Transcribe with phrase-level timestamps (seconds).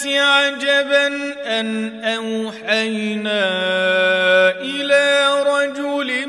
[0.00, 1.06] للناس عجبا
[1.60, 3.50] أن أوحينا
[4.60, 6.26] إلى رجل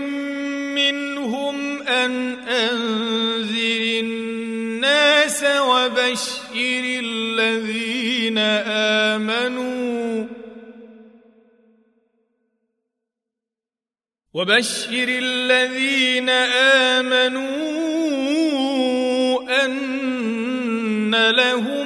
[0.76, 8.38] منهم أن أنذر الناس وبشر الذين
[9.18, 10.28] آمنوا
[14.34, 16.30] وبشر الذين
[17.00, 17.52] آمنوا
[19.66, 21.81] أن لهم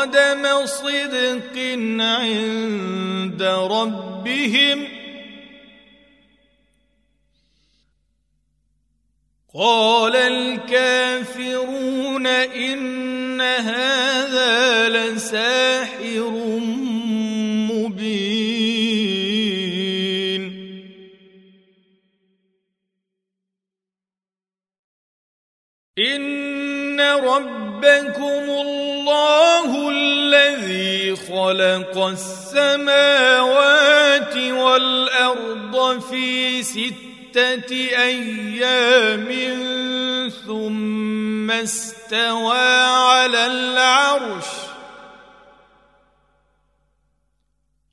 [0.00, 1.56] قدم صدق
[2.00, 4.88] عند ربهم.
[9.54, 15.99] قال الكافرون إن هذا لساحر
[31.50, 33.46] خلق السماوات
[34.36, 39.28] والأرض في ستة أيام
[40.46, 44.44] ثم استوى على العرش.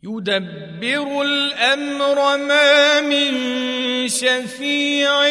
[0.03, 3.33] يدبر الأمر ما من
[4.07, 5.27] شفيع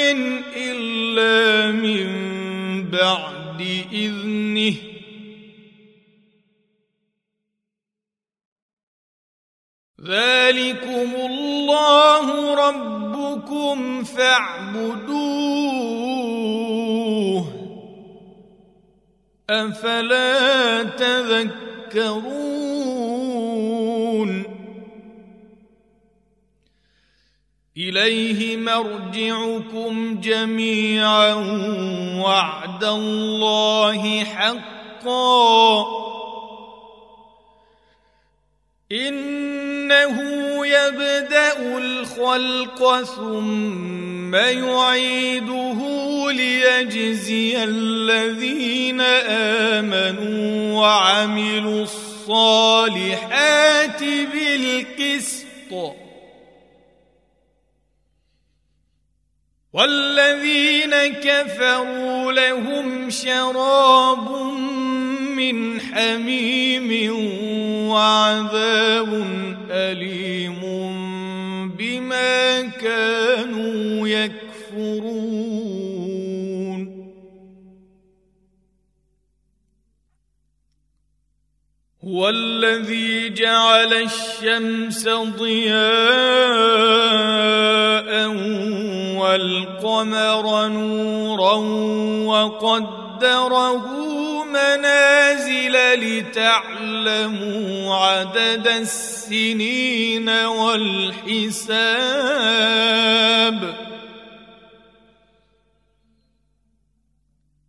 [0.56, 2.06] إلا من
[2.90, 4.95] بعد إذنه.
[10.06, 15.16] ذلكم الله ربكم فاعبدوه.
[19.50, 22.36] أفلا تذكرون؟
[27.76, 31.34] إليه مرجعكم جميعا
[32.24, 35.84] وعد الله حقا.
[39.86, 45.78] إنه يبدأ الخلق ثم يعيده
[46.30, 49.00] ليجزي الذين
[49.80, 53.24] آمنوا وعملوا الصالحات
[54.02, 55.46] بالقسط.
[59.72, 64.28] والذين كفروا لهم شراب
[65.36, 66.90] من حميم
[67.90, 69.10] وعذاب
[69.70, 70.60] أليم
[71.76, 75.36] بما كانوا يكفرون.
[82.04, 85.76] هو الذي جعل الشمس ضياء
[89.18, 91.54] والقمر نورا
[92.26, 93.84] وقدره
[94.56, 101.76] منازل لتعلموا عدد السنين والحساب.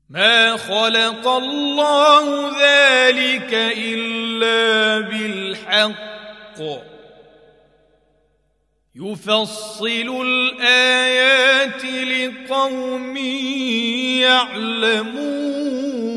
[0.09, 6.59] ما خلق الله ذلك إلا بالحق.
[8.95, 13.17] يفصل الآيات لقوم
[14.27, 16.16] يعلمون.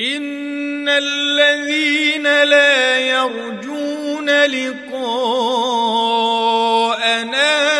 [0.00, 5.06] ان الذين لا يرجون لقاءنا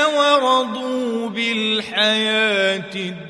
[0.06, 3.29] ورضوا بالحياة الدنيا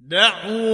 [0.00, 0.65] دعواهم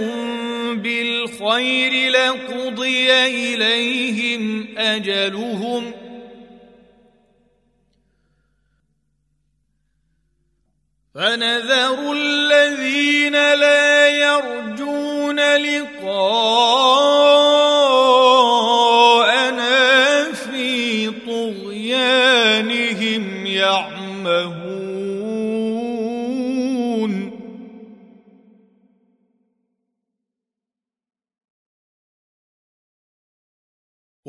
[0.81, 5.93] بالخير لقضي إليهم أجلهم
[11.15, 17.58] فنذر الذين لا يرجون لقاءنا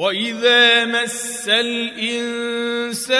[0.01, 3.17] واذا مس الانسان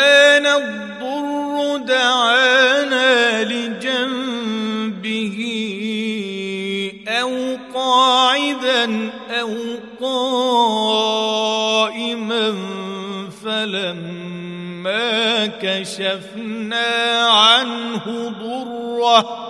[0.47, 5.39] الضر دعانا لجنبه
[7.09, 9.11] أو قاعدا
[9.41, 9.55] أو
[10.01, 11.75] قائما
[13.45, 19.50] فلما كشفنا عنه ضره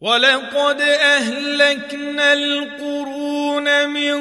[0.00, 4.18] ولقد أهلكنا القرون من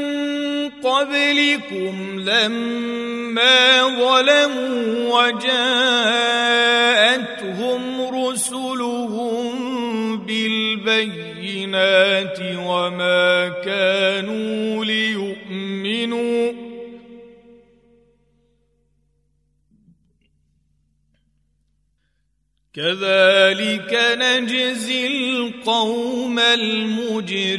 [0.70, 5.62] قبلكم لما ظلموا وجاءتهم
[8.26, 9.48] رسلهم
[10.26, 11.70] بالبينات
[12.66, 16.67] وما كانوا ليؤمنوا
[22.78, 23.90] كذلك
[24.22, 27.58] نجزي القوم المجرمين.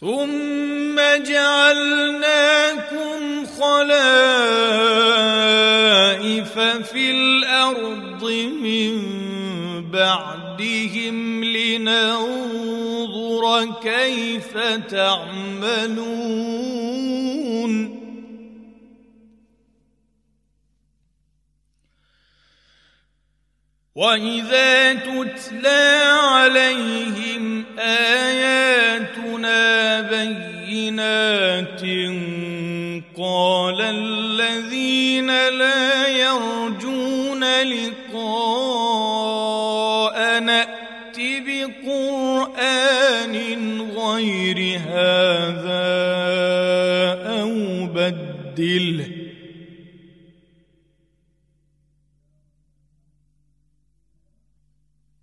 [0.00, 4.14] ثم جعلناكم خلائف
[6.92, 8.24] في الأرض
[8.62, 8.94] من
[9.90, 12.39] بعدهم لننظر
[13.82, 16.50] كيف تعملون؟
[23.94, 29.60] وإذا تتلى عليهم آياتنا
[30.00, 31.80] بينات
[33.16, 37.89] قال الذين لا يرجون لقاء
[44.20, 45.86] غير هذا
[47.42, 49.08] أبدله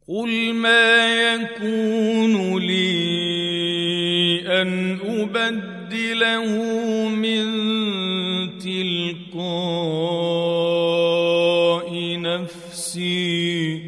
[0.07, 2.97] قل ما يكون لي
[4.61, 6.47] أن أبدله
[7.09, 7.47] من
[8.59, 9.77] تلقاء
[12.19, 13.86] نفسي.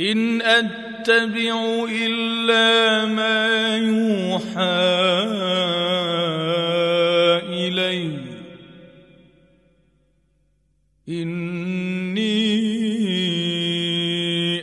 [0.00, 4.58] إن أتبع إلا ما يوحى
[7.50, 8.18] إلي.
[11.08, 12.38] إني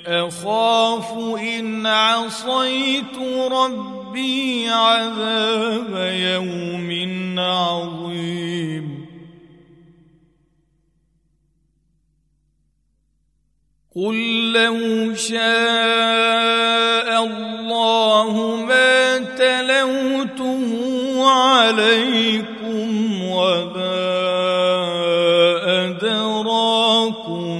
[0.07, 3.17] أخاف إن عصيت
[3.51, 8.94] ربي عذاب يوم عظيم.
[13.95, 15.39] قل لو شاء
[17.23, 20.71] الله ما تلوته
[21.29, 23.95] عليكم وما
[25.87, 27.55] أدراكم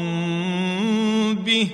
[1.36, 1.68] به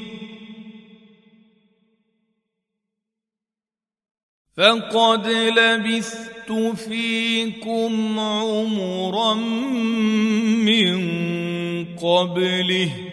[4.58, 9.34] فقد لبثت فيكم عمرا
[10.64, 11.06] من
[11.96, 13.11] قبله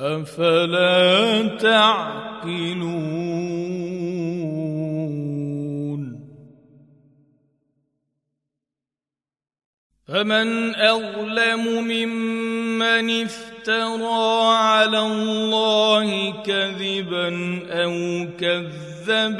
[0.00, 3.00] أفلا تعقلون؟
[10.08, 17.28] فمن أظلم ممن افترى على الله كذبا
[17.70, 19.38] أو كذب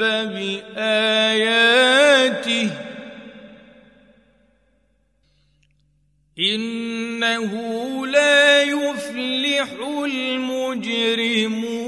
[0.77, 1.71] بآياته
[6.39, 7.51] إنه
[8.07, 9.67] لا يفلح
[10.05, 11.81] المجرمون.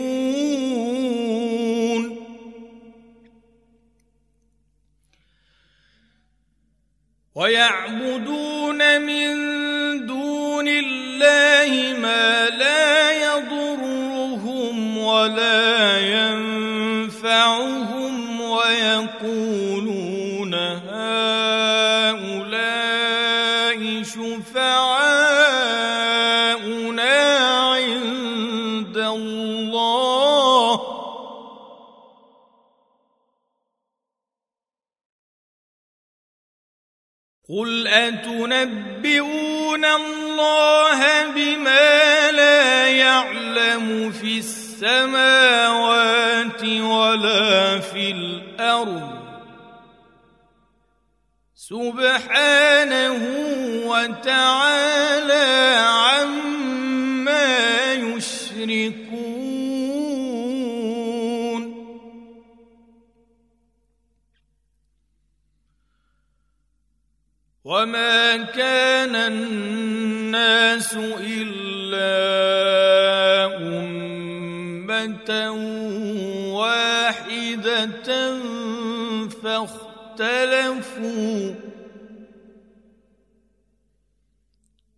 [7.36, 9.34] ويعبدون من
[10.06, 16.00] دون الله ما لا يضرهم ولا
[16.80, 17.52] ينفعهم
[18.42, 20.03] ويقولون
[37.94, 41.00] أتنبئون الله
[41.36, 45.84] بما لا يعلم في السماوات
[46.64, 49.24] ولا في الأرض.
[51.56, 53.22] سبحانه
[53.86, 55.48] وتعالى
[55.80, 56.53] عما
[67.74, 70.94] وما كان الناس
[71.26, 72.14] إلا
[73.58, 75.30] أمة
[76.54, 78.10] واحدة
[79.44, 80.76] فاختلفوا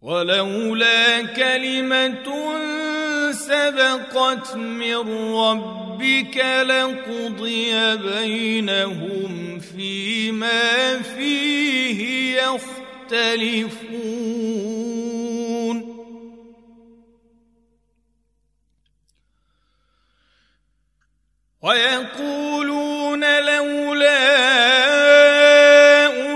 [0.01, 2.27] ولولا كلمة
[3.35, 6.37] سبقت من ربك
[6.67, 14.25] لقضي بينهم فيما فيه يختلفون.
[21.61, 24.25] ويقولون لولا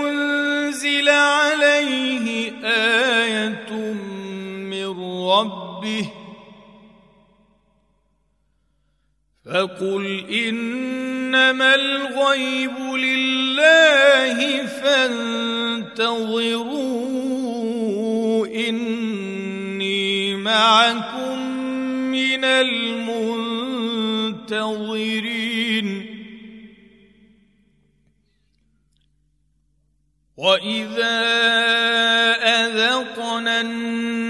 [0.00, 3.72] أنزل عليه آية
[4.72, 4.90] من
[5.30, 6.19] ربه
[9.50, 16.06] فقل إنما الغيب لله فانتظروا
[18.46, 21.38] إني معكم
[22.10, 23.30] من المنتظرين.
[30.36, 31.20] وإذا
[32.42, 34.29] أذقنا الناس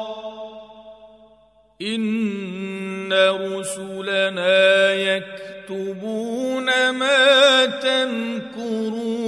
[1.81, 9.21] إن رسلنا يكتبون ما تمكرون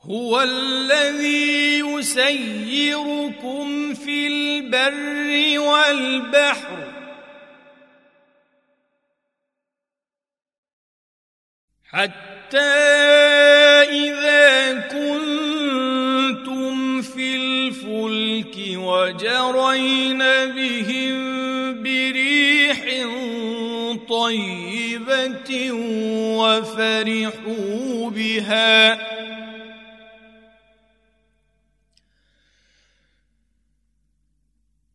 [0.00, 3.24] هو الذي يسيركم
[3.94, 6.92] في البر والبحر
[11.84, 12.58] حتى
[13.90, 15.35] إذا كنتم
[18.86, 20.18] وجرين
[20.56, 21.16] بهم
[21.82, 22.80] بريح
[24.08, 25.50] طيبة
[26.40, 28.98] وفرحوا بها.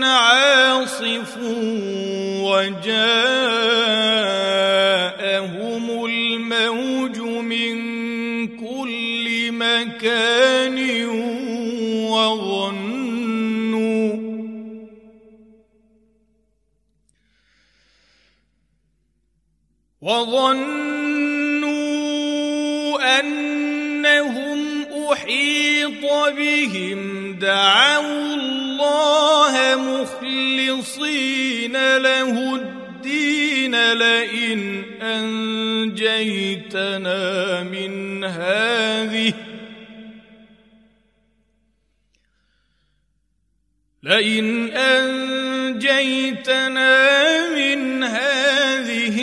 [0.03, 1.39] عاصف
[2.43, 3.84] وجاءهم
[10.05, 10.77] مكان
[12.13, 13.25] وظنوا
[20.03, 20.81] وظنوا
[23.21, 24.61] أنهم
[25.13, 26.05] أحيط
[26.37, 27.01] بهم.
[27.39, 32.85] دعوا الله مخلصين له الدين.
[33.95, 36.33] لئن أنجيتنا
[37.63, 39.35] من هذه
[44.05, 45.95] لئن أنجيتنا
[47.55, 49.21] من هذه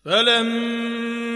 [0.05, 1.29] فلما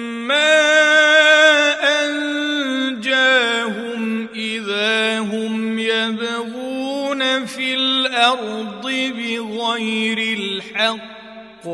[8.22, 11.66] في الأرض بغير الحق.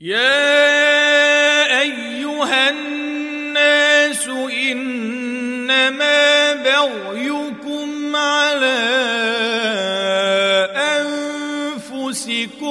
[0.00, 4.28] يا أيها الناس
[4.68, 8.78] إنما بغيكم على
[11.76, 12.65] أنفسكم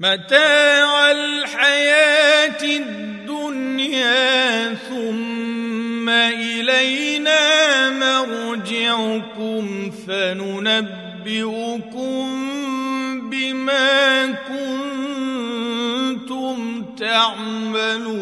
[0.00, 4.18] متاع الحياة الدنيا
[4.74, 11.28] ثم إلينا مرجعكم فننبئكم
[13.30, 15.66] بما كنتم
[16.98, 18.18] تعملون.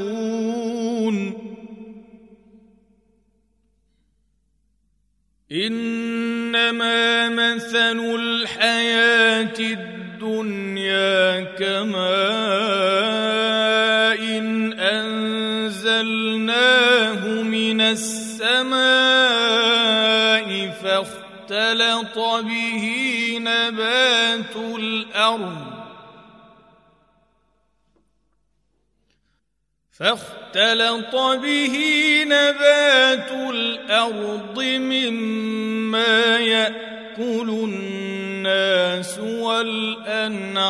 [5.52, 9.95] إنما مثل الحياة الدنيا
[11.58, 13.16] كماء
[14.38, 14.72] إن
[15.76, 16.46] أنزلناه
[17.42, 18.76] من السماء
[20.82, 22.84] فاختلط به
[23.40, 25.76] نبات الأرض
[29.92, 31.76] فاختلط به
[32.26, 36.38] نبات الأرض مما
[37.18, 40.60] يأكل الناس والأنعام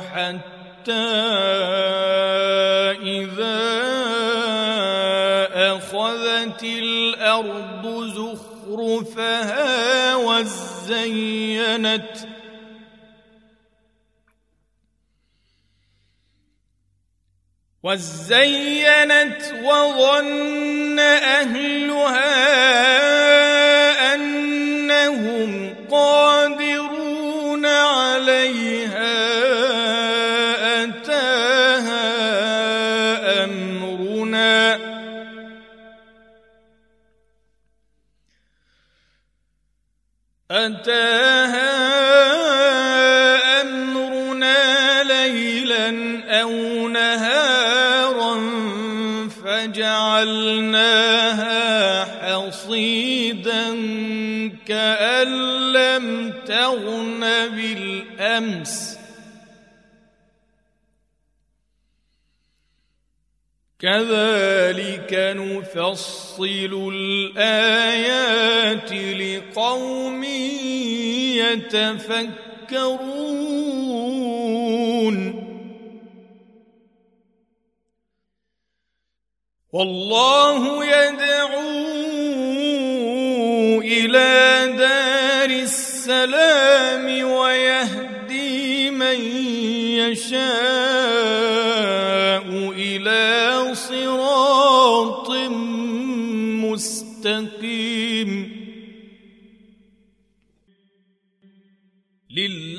[0.00, 0.92] حتى
[3.02, 3.60] إذا
[5.76, 12.10] أخذت الأرض زخرفها وزينت
[17.82, 22.30] وزينت وظن أهلها
[54.70, 55.28] كأن
[55.72, 58.98] لم تغن بالأمس.
[63.78, 70.24] كذلك نفصل الآيات لقوم
[71.74, 72.30] يتفكرون.
[79.72, 81.89] والله يدعو
[84.10, 89.20] إلى دار السلام ويهدي من
[90.02, 90.40] يشاء
[92.74, 95.30] إلى صراط
[96.66, 98.30] مستقيم.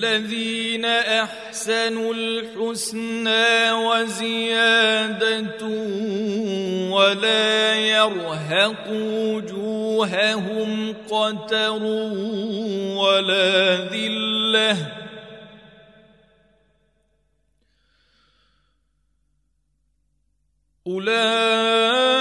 [0.02, 5.66] للذين أحسنوا الحسنى وزيادة
[6.92, 11.84] ولا يرهق وجوههم قتر
[12.98, 14.78] ولا ذلة
[20.88, 22.21] أولئك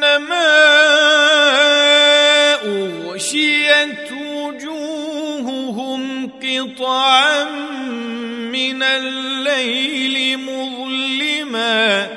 [0.00, 0.52] كانما
[2.64, 7.44] أغشيت وجوههم قطعا
[8.52, 12.08] من الليل مظلما.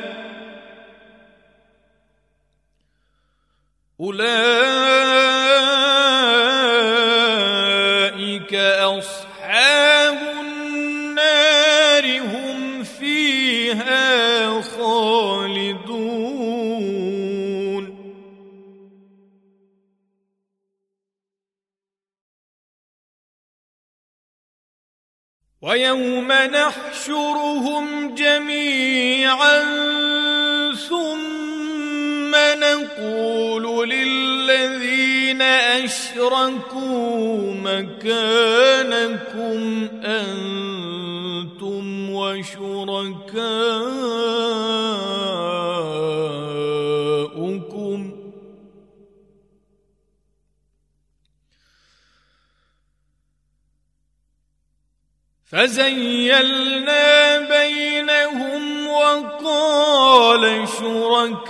[4.00, 5.09] أولئك
[26.00, 29.64] ويوم نحشرهم جميعا
[30.90, 35.42] ثم نقول للذين
[35.82, 36.74] أشركوا
[37.64, 38.80] مكانكم
[40.04, 41.60] أنتم
[42.10, 43.40] وشركاؤكم
[55.52, 61.50] فزيلنا بينهم وقال شركاؤهم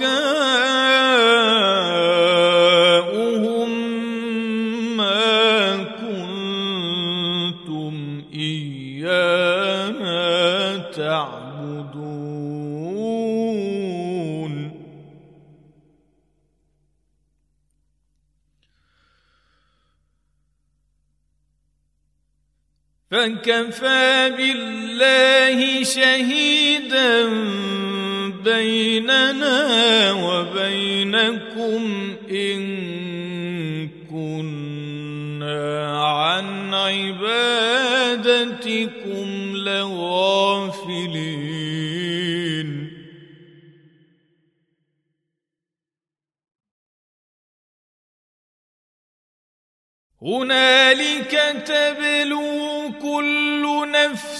[23.11, 27.25] فكفى بالله شهيدا
[28.45, 32.98] بيننا وبينكم إن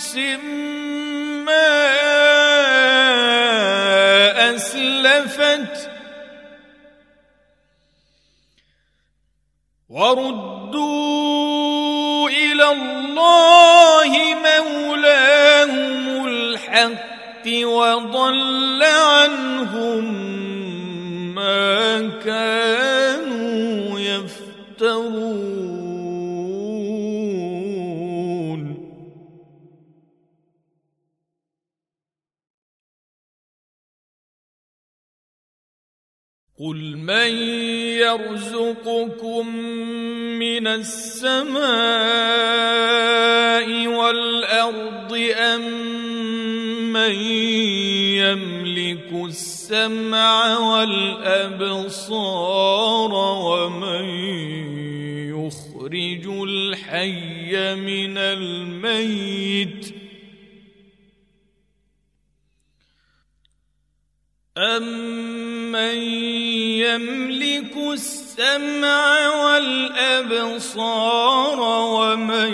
[0.10, 0.18] نفس
[1.46, 1.70] ما
[4.56, 5.90] أسلفت
[9.90, 11.10] وردوا
[12.30, 14.12] إلى الله
[14.46, 20.06] مولاهم الحق وضل عنهم
[21.36, 25.59] ما كانوا يفترون.
[36.60, 37.32] قل من
[38.04, 39.56] يرزقكم
[40.40, 41.68] من السماء
[43.88, 45.62] والارض ام
[46.94, 47.16] من
[48.20, 52.24] يملك السمع والابصار
[53.14, 54.06] ومن
[55.30, 59.99] يخرج الحي من الميت
[64.60, 65.98] أمن
[66.84, 70.90] يملك السمع والأبصار
[71.60, 72.54] ومن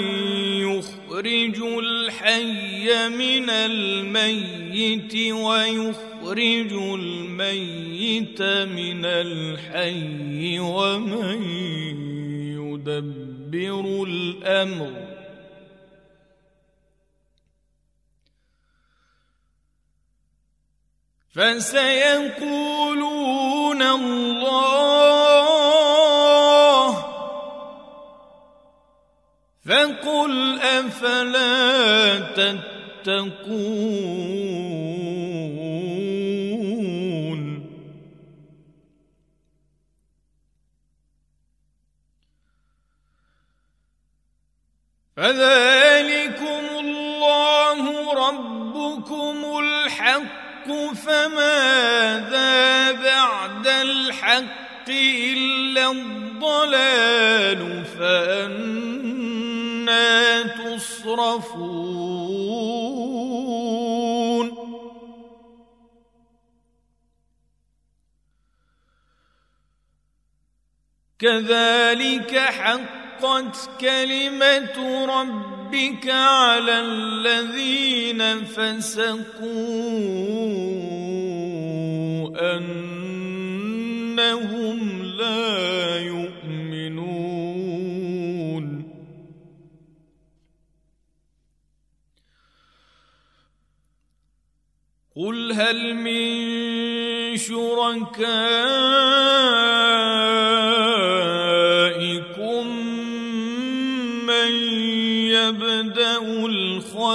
[0.62, 11.42] يخرج الحي من الميت ويخرج الميت من الحي ومن
[12.58, 15.15] يدبر الامر
[21.36, 22.62] فسيقولون
[23.82, 25.16] الله.
[29.66, 33.56] فقل أفلا تتقون.
[45.18, 50.45] فذلكم الله ربكم الحق.
[50.66, 58.84] الحق فماذا بعد الحق إلا الضلال؟ فأنا
[60.44, 61.86] تصرفون.
[71.20, 72.36] كذلك
[73.26, 79.46] حقت كلمة ربك على الذين فسقوا
[82.58, 83.04] أنهم
[85.04, 87.26] لا يؤمنون.
[95.16, 98.96] قل هل من شركائكم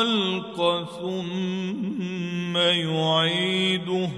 [0.00, 4.10] الخلق ثم يعيده.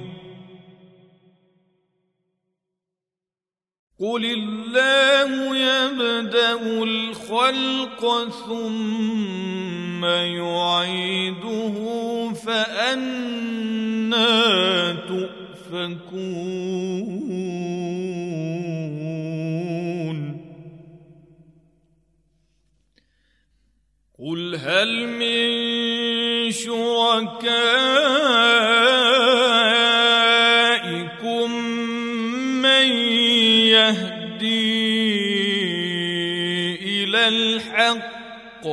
[4.01, 11.75] قل الله يبدا الخلق ثم يعيده
[12.33, 13.73] فانا
[14.93, 16.13] تؤفكون.
[24.23, 27.43] قل هل من شركائكم
[32.63, 32.87] من
[33.75, 34.63] يهدي
[37.03, 38.65] إلى الحق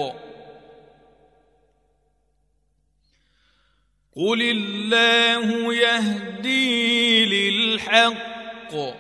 [4.16, 8.99] قل الله يهدي للحق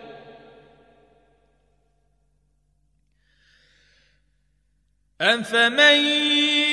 [5.21, 5.99] أفمن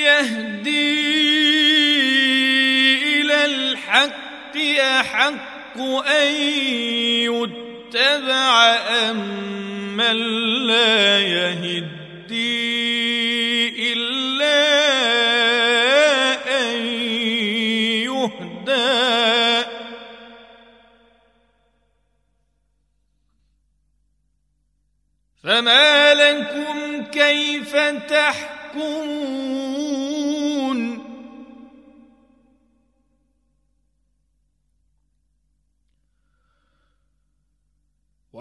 [0.07, 0.97] يهدي
[3.21, 6.33] إلى الحق أحق أن
[7.27, 8.75] يتبع
[9.09, 9.17] أم
[9.97, 10.15] من
[10.67, 11.97] لا يهدي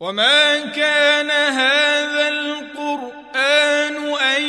[0.00, 4.42] وما كان هذا القران ان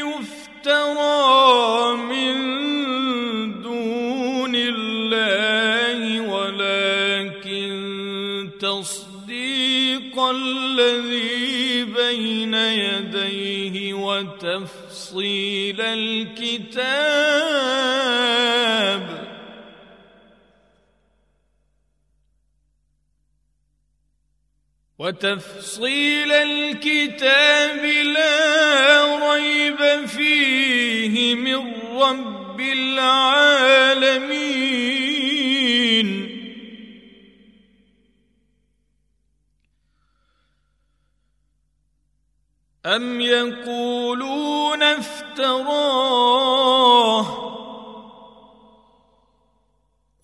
[0.00, 2.58] يفترى من
[10.30, 16.78] الذي بين يديه وتفصيل الكتاب
[24.98, 33.68] وتفصيل الكتاب لا ريب فيه من رب العالمين.
[42.86, 46.57] أم يقولون افتراه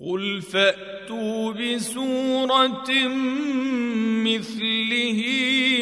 [0.04, 3.08] قل فاتوا بسوره
[4.24, 5.20] مثله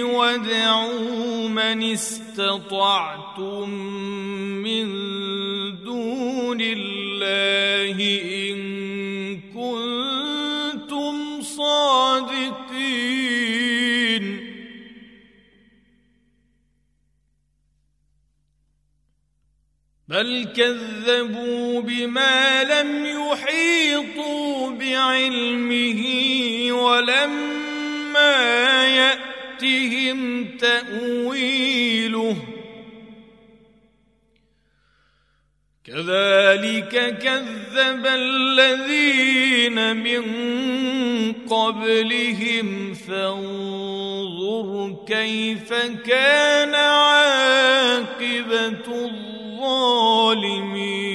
[0.02, 3.70] وادعوا من استطعتم
[4.62, 5.11] من
[20.12, 26.02] بل كذبوا بما لم يحيطوا بعلمه
[26.72, 28.36] ولما
[28.88, 32.36] ياتهم تاويله
[35.84, 40.22] كذلك كذب الذين من
[41.32, 44.72] قبلهم فانظر
[45.08, 45.72] كيف
[46.06, 47.72] كان عاقبه
[49.62, 51.12] الظالمين.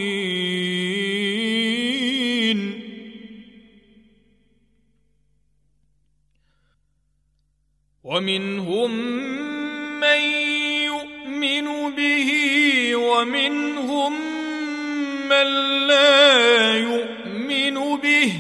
[8.03, 8.91] ومنهم
[9.99, 10.19] من
[10.85, 12.29] يؤمن به
[12.95, 14.13] ومنهم
[15.29, 15.47] من
[15.87, 18.33] لا يؤمن به.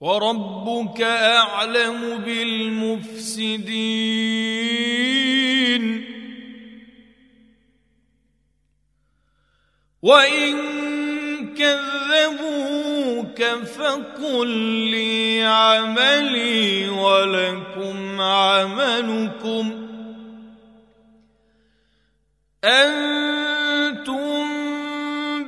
[0.00, 3.32] وربك أعلم بالمفسدين.
[10.02, 13.42] وان كذبوك
[13.78, 14.48] فقل
[14.90, 19.88] لي عملي ولكم عملكم
[22.64, 24.44] أنتم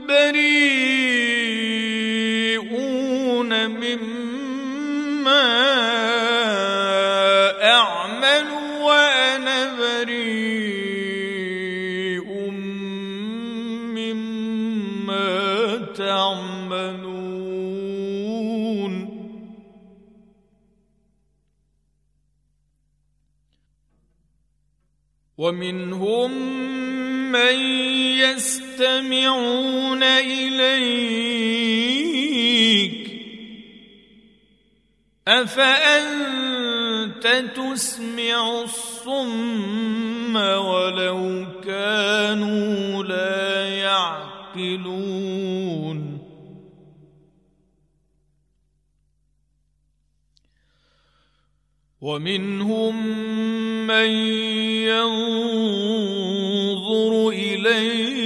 [0.07, 0.84] بريئون
[25.39, 26.31] ومنهم
[27.33, 27.55] من
[28.19, 31.25] يستمعون إليك.
[35.29, 36.85] أفأنت
[37.57, 44.25] تسمع الصم ولو كانوا لا يعقلون؟
[52.05, 52.95] ومنهم
[53.87, 54.09] من
[54.93, 56.33] ينظر
[57.29, 58.25] إليك.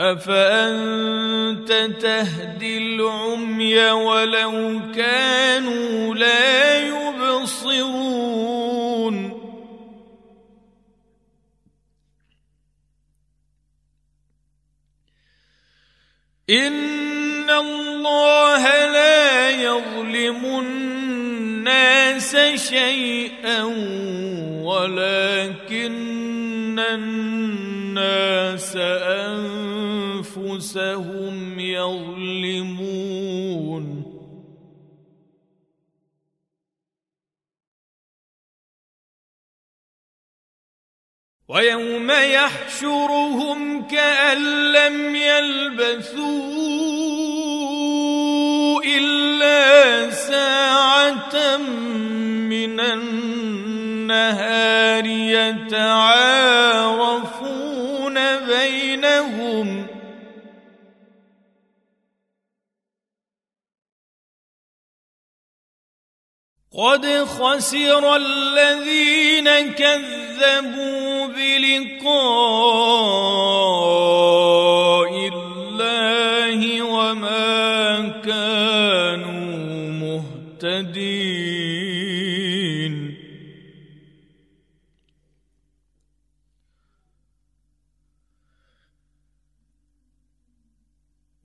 [0.00, 8.02] أفأنت تهدي العمي ولو كانوا لا يبصرون؟
[16.50, 17.91] إن الله
[18.92, 23.62] لا يظلم الناس شيئا
[24.62, 25.92] ولكن
[26.78, 28.76] الناس
[30.26, 32.92] أنفسهم يظلمون.
[41.48, 46.52] ويوم يحشرهم كأن لم يلبثوا.
[48.84, 53.82] إلا ساعة من النهار
[55.06, 56.56] يتعارفون
[58.46, 59.86] بينهم.
[66.78, 72.12] قد خسر الذين كذبوا بلقاء
[75.32, 77.91] الله وما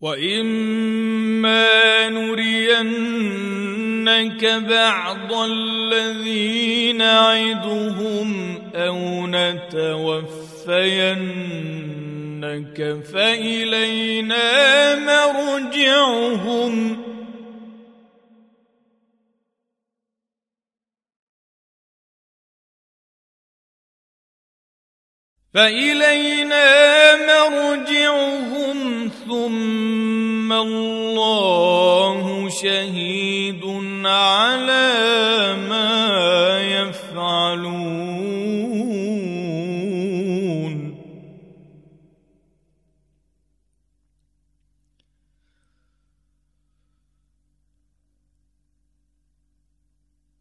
[0.08, 3.04] واما نرينك
[4.70, 10.28] بعض الذي نعدهم أو نتوفينك
[13.14, 16.98] فالينا مرجعهم
[25.58, 26.70] فإلينا
[27.26, 33.64] مرجعهم ثم الله شهيد
[34.06, 37.98] على ما يفعلون.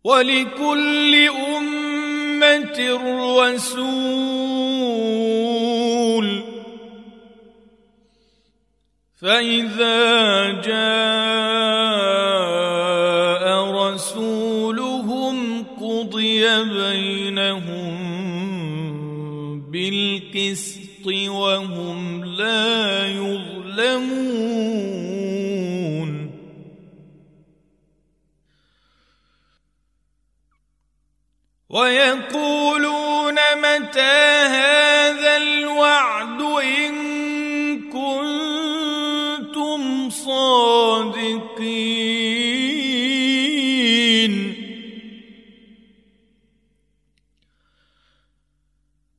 [0.04, 2.78] ولكل أمة
[3.40, 4.55] رسول
[9.20, 11.86] فإذا جاء
[13.72, 17.96] رسولهم قضي بينهم
[19.70, 24.56] بالقسط وهم لا يظلمون.
[31.70, 35.25] ويقولون متى هذا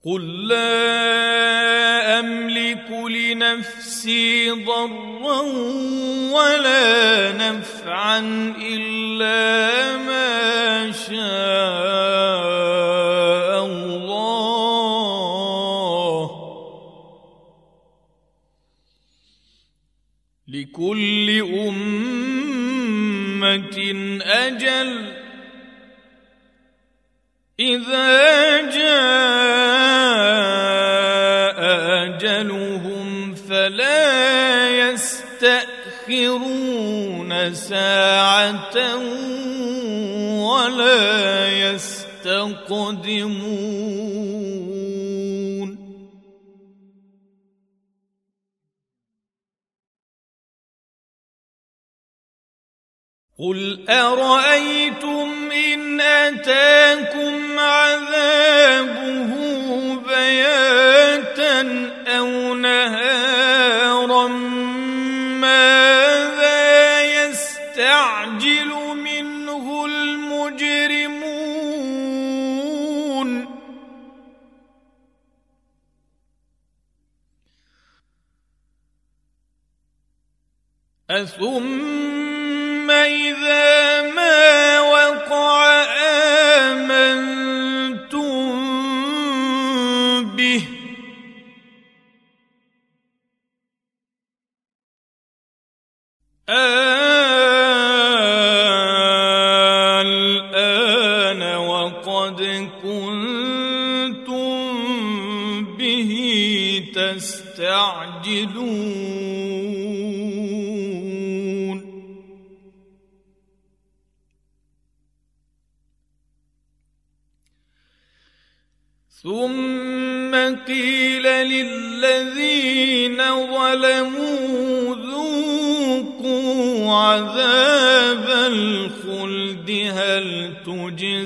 [0.08, 5.42] قل لا أملك لنفسي ضرا
[6.32, 8.20] ولا نفعا
[8.62, 11.18] إلا ما شاء
[13.66, 14.28] الله
[20.48, 22.78] لكل أمة
[24.24, 25.14] أجل
[27.60, 29.67] إذا جاء
[36.10, 38.96] يستأخرون ساعة
[40.48, 42.58] ولا يستقدمون.
[53.40, 59.32] قل أرأيتم إن أتاكم عذابه
[60.08, 61.62] بياتا
[62.08, 63.97] أو نهارا
[81.10, 85.86] أثم إذا ما وقع
[86.64, 87.47] آمنتم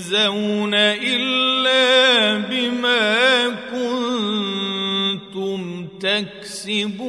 [0.02, 5.62] تجزون إلا بما كنتم
[6.00, 7.02] تكسبون.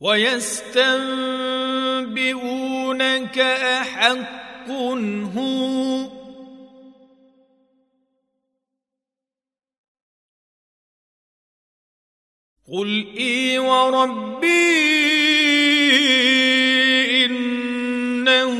[0.00, 1.08] ويستنبئونك
[3.38, 4.70] أحق
[5.36, 5.89] هو
[12.72, 14.46] قل إي وربي
[17.24, 18.54] إنه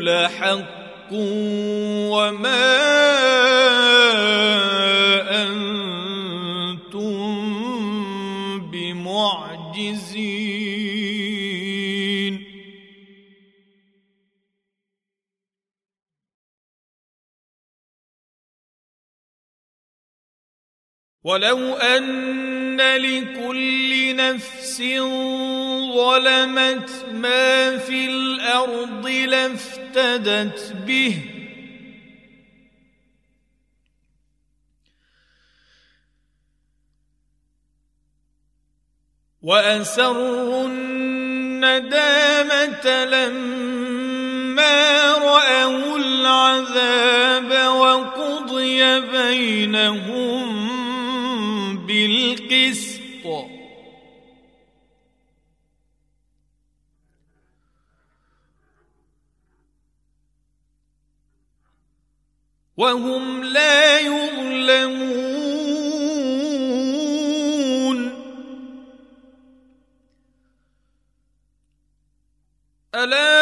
[0.00, 2.78] لحق وما
[5.42, 7.18] أنتم
[8.70, 10.28] بمعجزين.
[21.24, 21.74] ولو
[22.80, 24.82] أن لكل نفس
[25.94, 31.18] ظلمت ما في الأرض لافتدت به.
[39.42, 41.94] وأسروا الندامة
[43.04, 50.37] لما رأوا العذاب وقضي بينهم.
[52.28, 52.98] بالقسط
[62.76, 65.28] وهم لا يظلمون.
[72.94, 73.37] ألا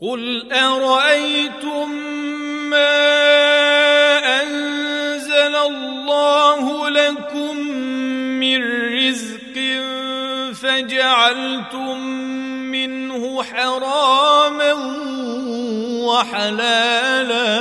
[0.01, 1.91] قل أرأيتم
[2.69, 3.50] ما
[6.11, 7.57] الله لكم
[8.39, 8.59] من
[8.97, 9.55] رزق
[10.61, 11.99] فجعلتم
[12.71, 14.73] منه حراما
[16.03, 17.51] وحلالا.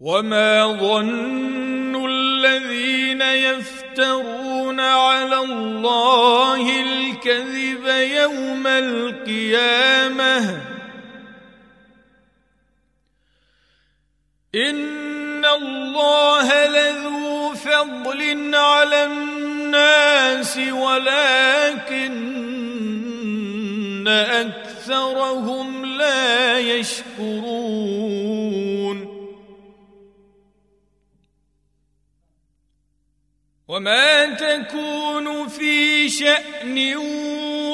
[0.00, 10.38] وما ظن الذين يفترون على الله الكذب يوم القيامه.
[14.54, 22.47] إن الله لذو فضل على الناس ولكن
[24.08, 28.38] أكثرهم لا يشكرون.
[33.68, 36.96] وما تكون في شأن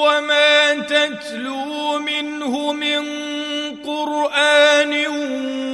[0.02, 3.04] وما تتلو منه من
[3.76, 5.06] قرآن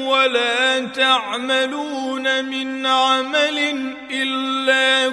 [0.06, 3.58] ولا تعملون من عمل
[4.10, 5.08] إلا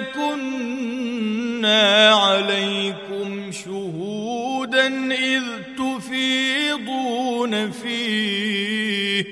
[1.58, 5.42] كنا عليكم شهودا إذ
[5.78, 9.24] تفيضون فيه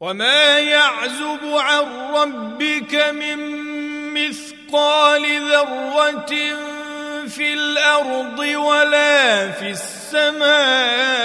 [0.00, 1.84] وما يعزب عن
[2.14, 3.38] ربك من
[4.14, 6.34] مثقال ذرة
[7.28, 11.17] في الأرض ولا في السماء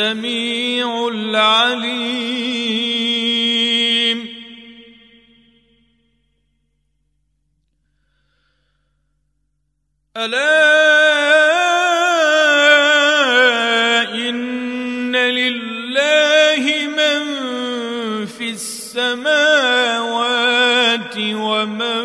[0.00, 2.40] السميع العليم.
[10.16, 10.70] ألا
[19.00, 20.16] السماوات
[21.16, 21.99] ومن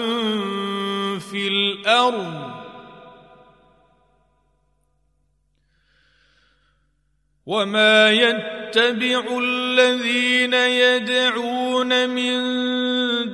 [7.55, 12.35] وما يتبع الذين يدعون من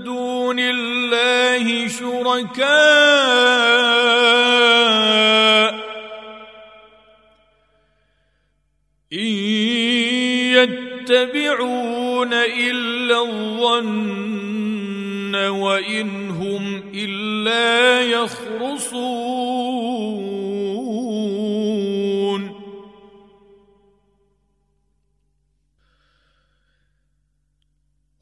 [0.03, 2.71] دون الله شركاء
[9.13, 9.33] ان
[11.09, 14.51] يتبعون الا الظن
[15.35, 19.40] وان هم الا يخرصون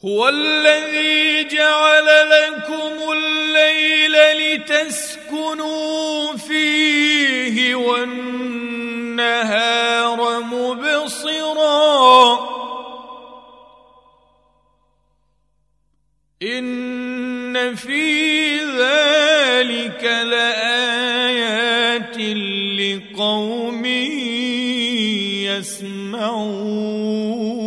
[0.05, 4.15] هو الذي جعل لكم الليل
[4.59, 8.99] لتسكنوا فيه والنهار
[10.41, 12.39] مبصرا.
[16.43, 22.17] إن في ذلك لآيات
[22.79, 23.85] لقوم
[25.45, 27.58] يسمعون.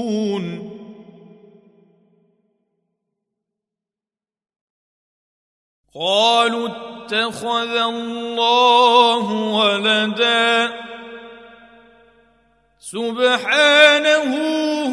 [5.94, 10.72] قالوا اتخذ الله ولدا.
[12.80, 14.32] سبحانه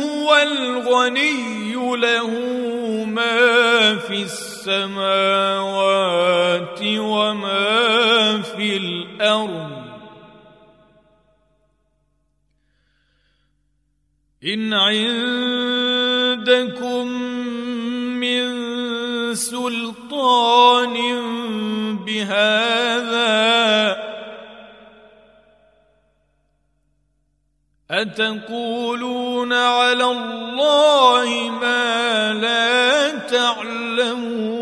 [0.04, 2.30] هو الغني له
[3.06, 5.20] ما في السماوات
[6.84, 9.80] وما في الأرض.
[14.44, 15.48] إن عندكم
[18.20, 18.46] من
[19.36, 19.99] سلطان
[22.06, 23.40] بهذا.
[27.92, 34.59] أتقولون على الله ما لا تعلمون؟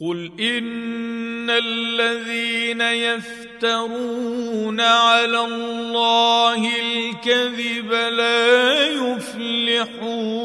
[0.00, 10.38] قل إن الذين يفترون على الله الكذب لا يفلحون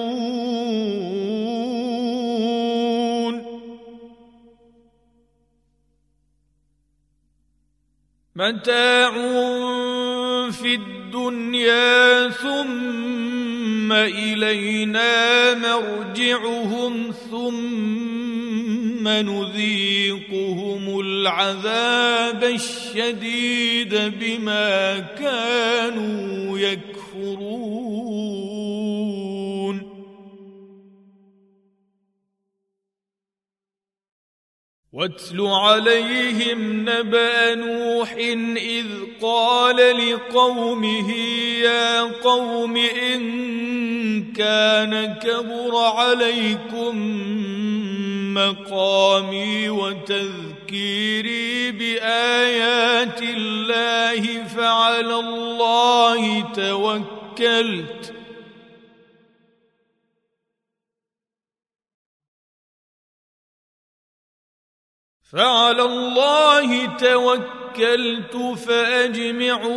[8.35, 9.11] متاع
[10.51, 17.11] في الدنيا ثم الينا مرجعهم
[19.03, 27.83] ثم نذيقهم العذاب الشديد بما كانوا يكفرون.
[34.93, 38.11] واتل عليهم نبأ نوح
[38.57, 38.85] إذ
[39.21, 41.13] قال لقومه
[41.63, 43.23] يا قوم إن
[44.33, 46.95] كان كبر عليكم
[48.33, 58.13] مقامي وتذكيري بآيات الله فعلى الله توكلت
[65.33, 68.35] فعلى الله توكلت
[68.67, 69.73] فأجمعوا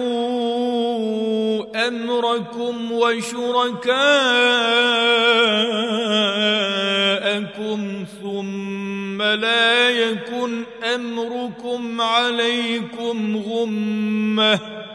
[1.89, 3.97] أمركم وشركاءكم
[8.23, 14.86] ثم لا يكن أمركم عليكم غمة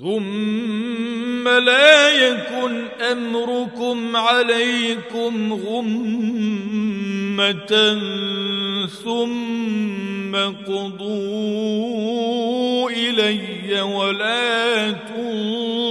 [0.00, 6.90] ثم لا يكن أمركم عليكم غمة
[9.04, 10.36] ثم
[10.66, 11.30] قضوا
[12.90, 15.90] إلي ولا تنظرون.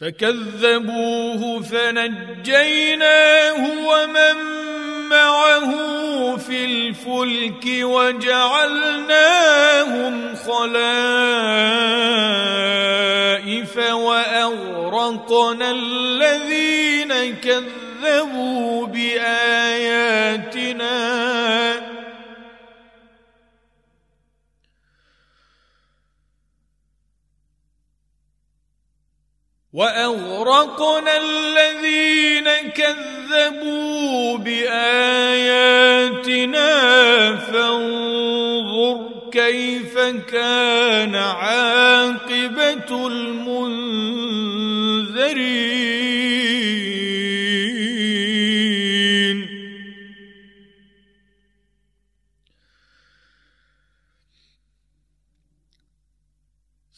[0.00, 4.36] فكذبوه فنجيناه ومن
[5.08, 5.70] معه
[6.36, 9.14] في الفلك وجعلناهم
[10.36, 11.36] خلائف
[13.92, 19.46] وأغرقنا الذين كذبوا بآياتنا
[29.76, 35.36] وأغرقنا الذين كذبوا بآياتنا
[37.36, 38.98] فانظر
[39.32, 39.98] كيف
[40.32, 44.16] كان عاقبة المنذرين.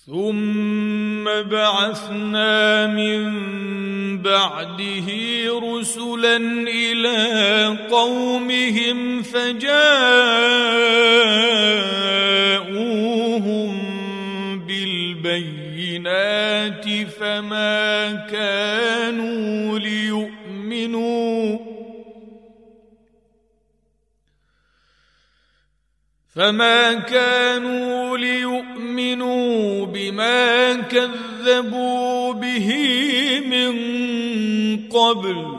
[0.07, 0.88] ثم
[1.43, 3.49] بعثنا من
[4.23, 5.07] بعده
[5.63, 6.37] رسلا
[6.69, 9.79] إلى قومهم فجاءوهم
[14.67, 16.09] بالبينات
[17.21, 21.59] فما كانوا ليؤمنوا
[26.39, 31.28] فما كانوا ليؤمنوا بما كذبوا
[32.33, 32.69] به
[33.41, 33.73] من
[34.89, 35.59] قبل.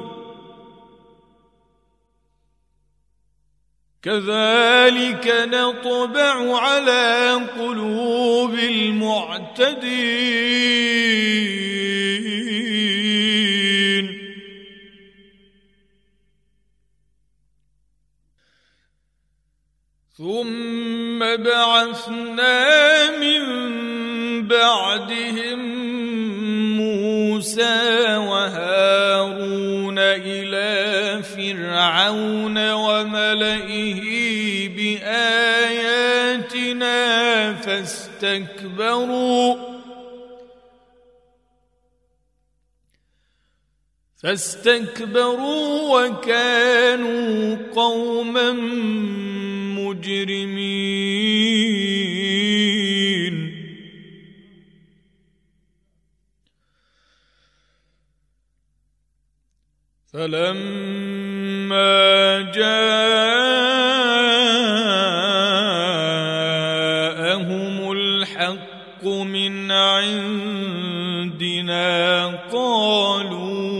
[4.03, 10.19] كذلك نطبع على قلوب المعتدين.
[20.17, 22.67] ثم بعثنا
[23.19, 23.43] من
[24.47, 25.68] بعدهم
[27.39, 34.03] موسى وهارون إلى فرعون وملئه
[34.75, 36.97] بآياتنا
[37.53, 39.55] فاستكبروا
[44.23, 48.51] فاستكبروا وكانوا قوما
[49.79, 50.78] مجرمين.
[60.19, 61.91] فلما
[62.51, 62.71] جاءهم
[67.91, 70.75] الحق من عندنا
[72.51, 73.71] قالوا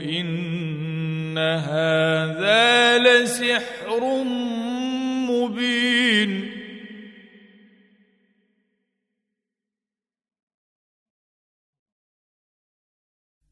[0.00, 4.24] إن هذا لسحر
[5.28, 6.32] مبين.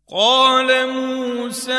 [0.08, 0.55] قال
[1.56, 1.72] موسى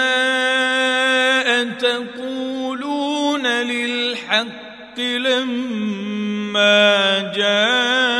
[1.62, 6.78] أتقولون للحق لما
[7.36, 8.18] جاءكم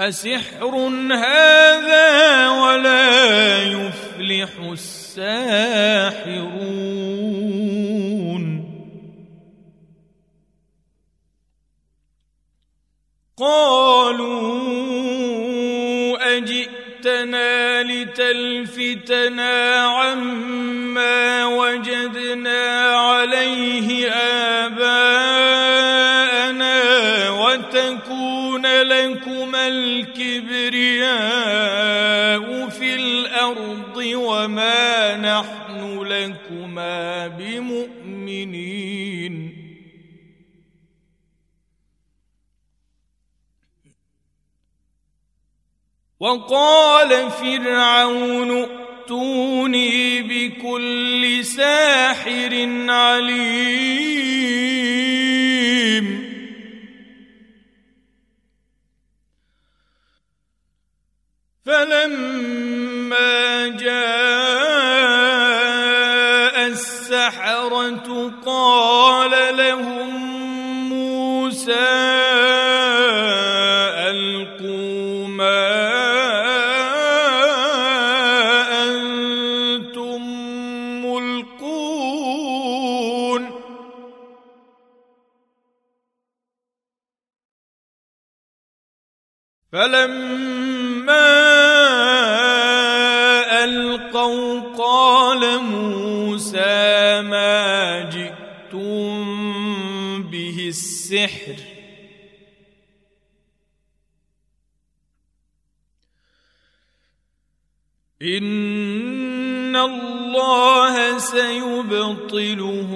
[0.00, 0.74] أسحر
[1.12, 5.97] هذا ولا يفلح الساحرون
[18.30, 24.10] الفتنا عما وجدنا عليه
[24.64, 25.68] آباءنا
[27.30, 31.18] وتكون لكما الكبرياء
[32.68, 39.07] في الأرض وما نحن لكما بمؤمنين.
[46.20, 54.77] وقال فرعون ائتوني بكل ساحر عليم.
[89.98, 91.28] فلما
[93.64, 99.22] ألقوا قال موسى ما جئتم
[100.22, 101.54] به السحر
[108.22, 112.90] إن الله سيبطله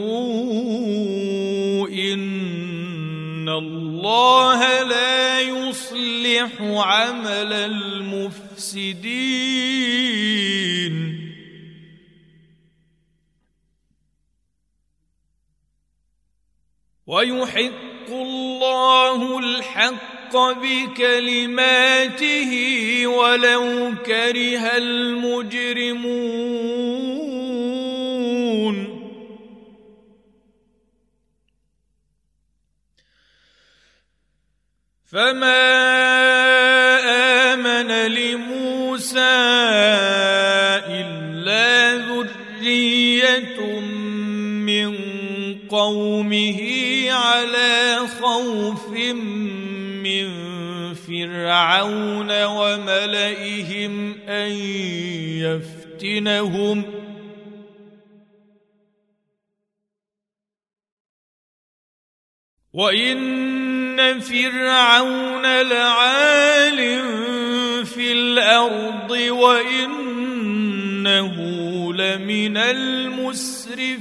[1.88, 5.11] إن الله لا
[5.96, 8.92] يصلح عمل المفسدين.
[17.06, 22.52] ويحق الله الحق بكلماته
[23.06, 26.61] ولو كره المجرمون.
[35.12, 35.64] فما
[37.52, 39.18] آمن لموسى
[40.88, 43.80] إلا ذرية
[44.64, 44.96] من
[45.68, 46.60] قومه
[47.10, 50.28] على خوف من
[50.94, 54.52] فرعون وملئهم أن
[55.44, 56.84] يفتنهم
[64.20, 66.80] فرعون لعال
[67.86, 70.72] في الأرض وإنه
[71.94, 73.92] لمن المسرفين.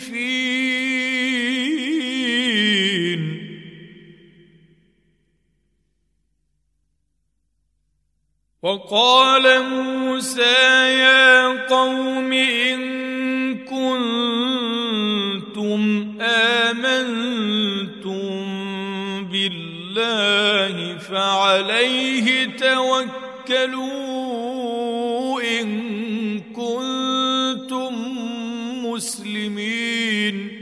[8.63, 10.41] وقال موسى
[11.01, 12.81] يا قوم إن
[13.65, 15.01] كنتم
[16.21, 17.01] آمنتم
[21.01, 24.01] فعليه توكلوا
[25.41, 25.69] إن
[26.53, 27.93] كنتم
[28.85, 30.61] مسلمين.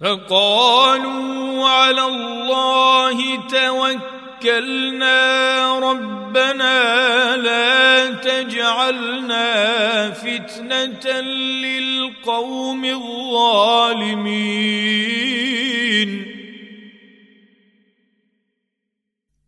[0.00, 3.46] فقالوا على الله
[4.40, 5.20] توكلنا
[6.30, 9.50] ربنا لا تجعلنا
[10.10, 13.90] فتنة للقوم الظالمين.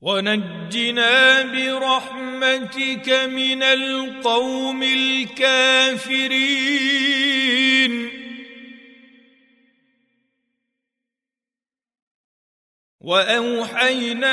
[0.00, 6.32] ونجنا برحمتك من القوم الكافرين.
[13.00, 14.32] وأوحينا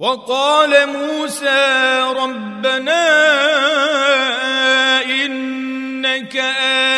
[0.00, 3.04] وقال موسى ربنا
[5.04, 6.36] إنك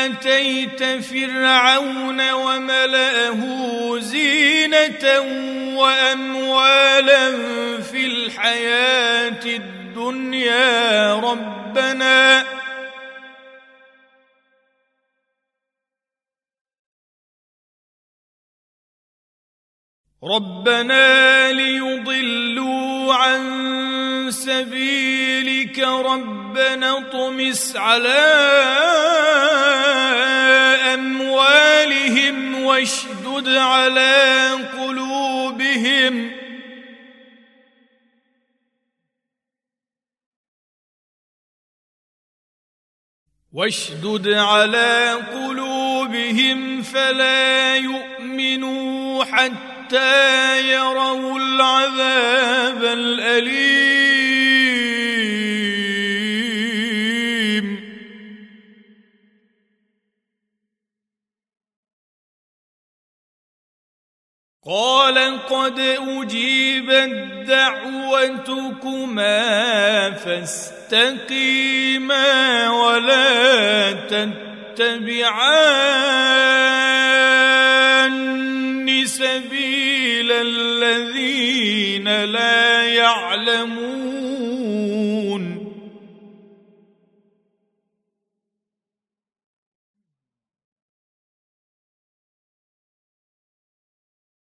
[0.04, 3.40] آتيت فرعون وملأه
[3.98, 5.20] زينة
[5.74, 7.30] وأموالا
[7.92, 12.44] في الحياة الدنيا ربنا
[20.24, 23.42] ربنا ليضلوا عن
[24.30, 28.22] سبيلك ربنا اطمس على
[30.94, 36.30] أموالهم واشدد على قلوبهم.
[43.52, 54.22] واشدد على قلوبهم فلا يؤمنوا حتى يروا العذاب الأليم.
[64.66, 69.00] قال قد أجيبت دعوتكما
[70.10, 71.50] فاستقيما
[72.70, 75.62] ولا تتبعان
[80.22, 83.82] سبيل الذين لا يعلمون.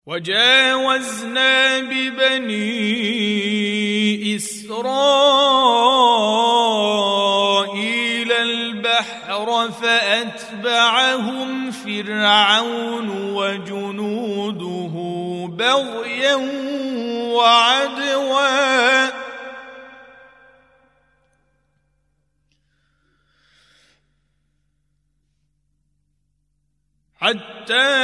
[0.06, 2.66] وجاوزنا ببني
[4.36, 4.72] إسرائيل
[8.32, 15.01] البحر فأتبعهم فرعون وجنوده.
[15.58, 16.36] بغيا
[17.36, 18.72] وعدوا.
[27.22, 28.02] حتى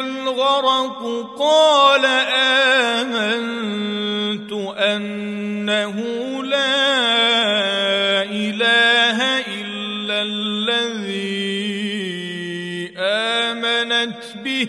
[0.00, 1.02] الغرق
[1.38, 2.04] قال
[3.04, 3.93] آمنت.
[14.04, 14.68] آمنت به.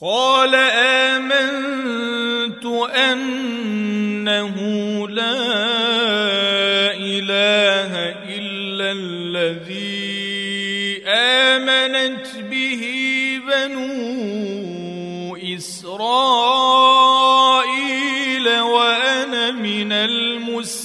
[0.00, 0.54] قال
[1.14, 2.64] آمنت
[2.94, 4.56] أنه
[5.08, 5.58] لا
[8.90, 10.08] الذي
[11.06, 12.82] آمنت به
[13.48, 16.08] بنو إسرائيل
[18.60, 20.77] وأنا من المسلمين.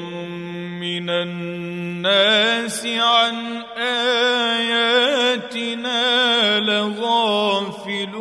[0.82, 5.20] من الناس عن آياتنا
[6.60, 8.21] لغافلون.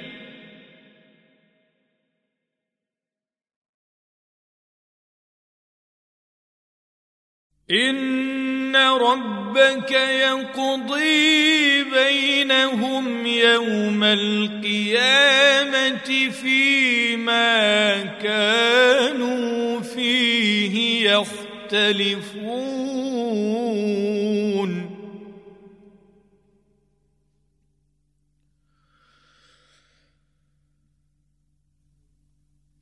[7.71, 15.49] إن ربك يقضي بينهم يوم القيامة
[16.41, 22.31] فيما كانوا فيه يختلفون.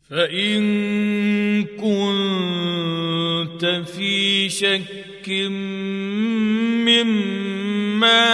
[0.10, 2.99] فإن كنت
[3.66, 5.30] في شك
[6.90, 8.26] مما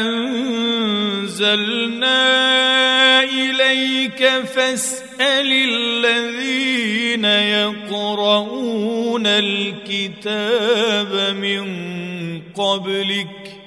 [0.00, 2.20] أنزلنا
[3.22, 11.64] إليك فاسأل الذين يقرؤون الكتاب من
[12.54, 13.60] قبلك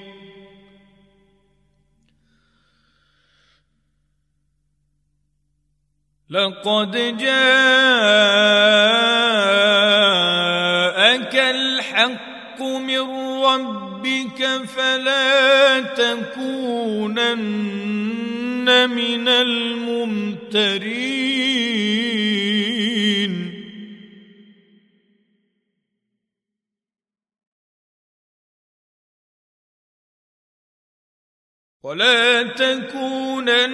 [6.30, 8.68] لقد جاءك
[13.54, 17.08] ربك فلا تكونن
[18.90, 20.98] من الممترين.
[31.88, 33.68] ولا تكونن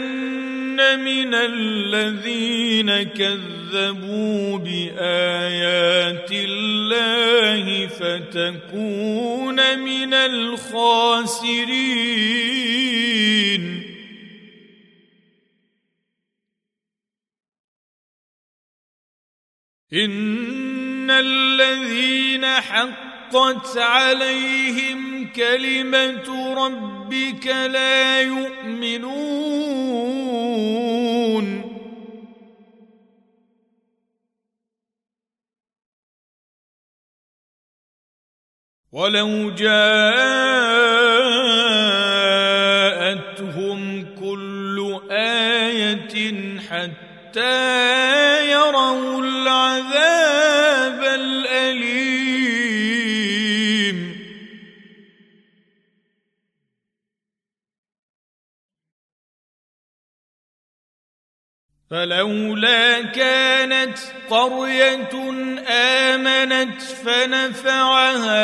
[1.00, 11.64] من الذين كذبوا بآيات الله فتكون من الخاسرين.
[19.92, 22.44] إن الذين
[23.34, 29.24] حقت عليهم كلمة ربك لا يؤمنون.
[38.92, 40.14] ولو جاءتهم
[44.14, 48.03] كل آية حتى
[61.94, 63.98] فلولا كانت
[64.30, 65.14] قرية
[65.68, 68.40] آمنت فنفعها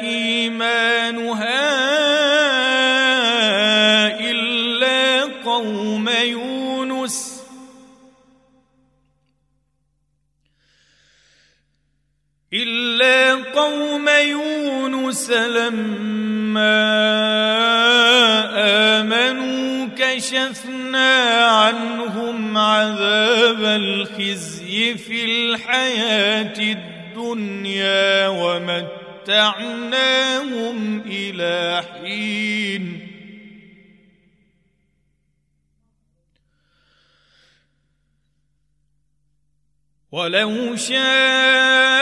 [0.00, 1.60] إيمانها
[4.30, 7.42] إلا قوم يونس.
[12.52, 16.74] إلا قوم يونس لما
[18.56, 19.53] آمنوا
[20.14, 29.92] كشفنا عنهم عذاب الخزي في الحياة الدنيا ومتعناهم
[31.06, 33.08] إلى حين
[40.12, 41.93] ولو شاء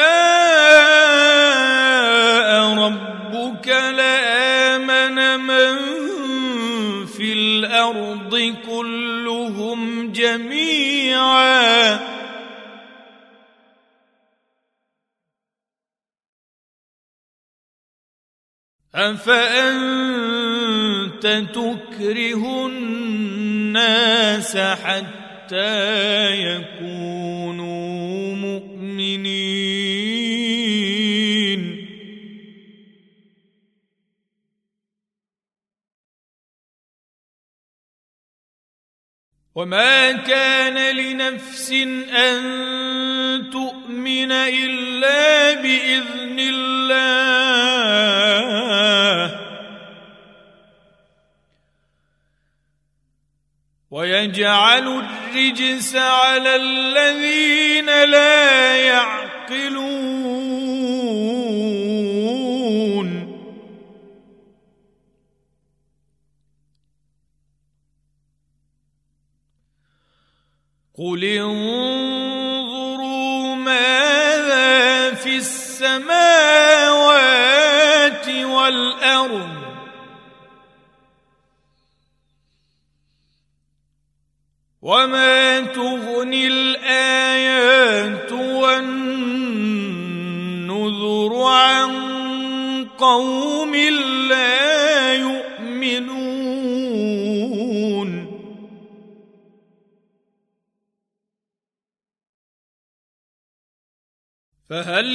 [18.95, 20.43] أفأنت
[21.55, 27.73] تكره الناس حتى يكونوا
[39.55, 41.71] وما كان لنفس
[42.17, 47.03] ان تؤمن الا باذن الله
[53.91, 60.02] ويجعل الرجس على الذين لا يعقلون
[70.99, 72.75] قل انظروا
[73.55, 76.19] ماذا في السماوات
[78.29, 79.63] والارض
[84.83, 89.33] وما تغني الايات والنذر
[91.43, 91.93] عن
[92.99, 93.75] قوم
[94.29, 96.32] لا يؤمنون
[104.73, 105.09] فهل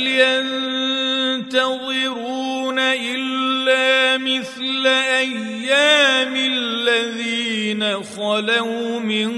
[1.41, 9.29] ينتظرون إلا مثل أيام الذين خلوا من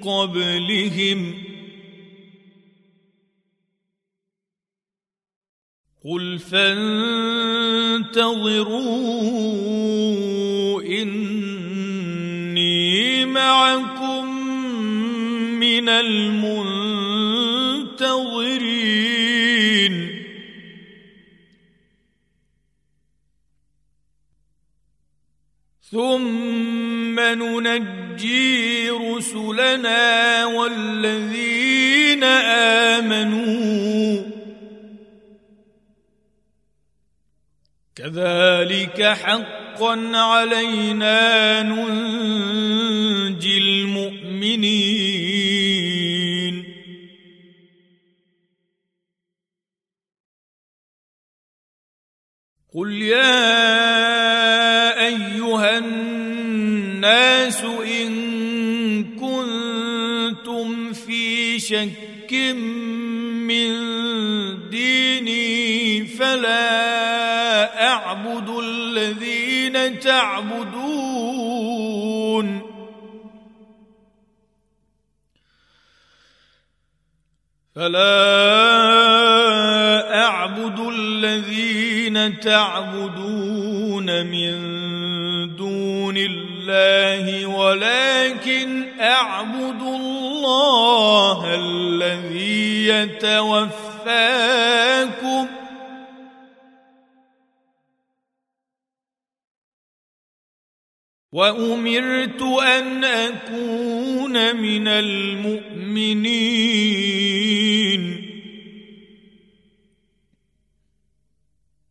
[0.00, 1.34] قبلهم؟
[6.04, 6.82] قل فانتظروا
[10.82, 12.14] إني
[13.26, 14.26] معكم
[15.58, 16.96] من المنتظرين.
[25.96, 32.24] ثم ننجي رسلنا والذين
[32.94, 34.22] آمنوا.
[37.96, 44.96] كذلك حقا علينا ننجي المؤمنين.
[52.74, 54.05] قل يا
[55.06, 62.32] أيها الناس إن كنتم في شك
[63.46, 63.70] من
[64.70, 71.46] ديني فلا أعبد الذين تعبدون.
[77.76, 78.16] فلا
[80.24, 84.75] أعبد الذين تعبدون من
[86.70, 93.86] الله ولكن أعبد الله الذي يتوفاكم.
[101.32, 106.26] وأمرت أن أكون من المؤمنين.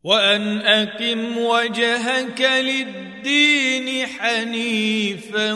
[0.04, 3.05] وأن أقم وجهك للدين
[4.06, 5.54] حنيفا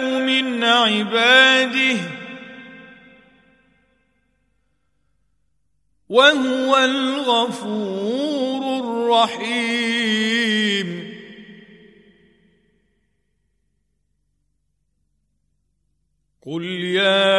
[0.05, 2.12] من عباده
[6.13, 10.89] وهو الغفور الرحيم.
[16.47, 16.65] قل
[17.01, 17.33] يا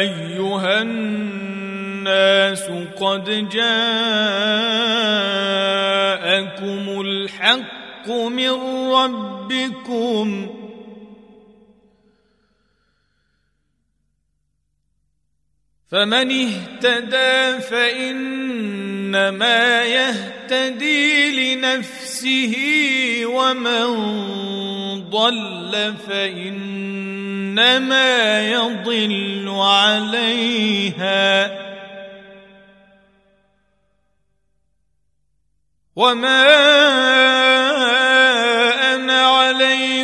[0.00, 2.62] أيها الناس
[3.00, 3.64] قد جاءكم
[7.00, 8.50] الحق من
[8.92, 10.48] ربكم
[15.94, 22.54] فمن اهتدى فإنما يهتدي لنفسه
[23.26, 23.84] ومن
[25.10, 27.80] ضل فإنما
[28.50, 31.50] يضل عليها.
[35.96, 36.44] وما
[38.94, 40.03] أنا عليكم